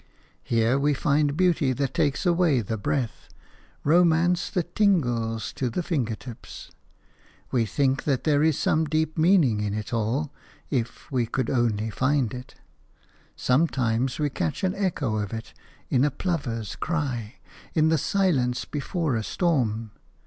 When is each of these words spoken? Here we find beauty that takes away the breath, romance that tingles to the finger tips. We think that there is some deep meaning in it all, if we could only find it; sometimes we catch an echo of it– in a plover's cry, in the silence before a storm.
Here 0.41 0.79
we 0.79 0.95
find 0.95 1.37
beauty 1.37 1.73
that 1.73 1.93
takes 1.93 2.25
away 2.25 2.61
the 2.61 2.75
breath, 2.75 3.29
romance 3.83 4.49
that 4.49 4.73
tingles 4.75 5.53
to 5.53 5.69
the 5.69 5.83
finger 5.83 6.15
tips. 6.15 6.71
We 7.51 7.67
think 7.67 8.05
that 8.05 8.23
there 8.23 8.41
is 8.41 8.57
some 8.57 8.85
deep 8.85 9.15
meaning 9.15 9.59
in 9.59 9.75
it 9.75 9.93
all, 9.93 10.33
if 10.71 11.11
we 11.11 11.27
could 11.27 11.51
only 11.51 11.91
find 11.91 12.33
it; 12.33 12.55
sometimes 13.35 14.17
we 14.17 14.31
catch 14.31 14.63
an 14.63 14.73
echo 14.73 15.17
of 15.17 15.33
it– 15.33 15.53
in 15.91 16.03
a 16.03 16.09
plover's 16.09 16.75
cry, 16.75 17.35
in 17.75 17.89
the 17.89 17.99
silence 17.99 18.65
before 18.65 19.15
a 19.15 19.23
storm. 19.23 19.91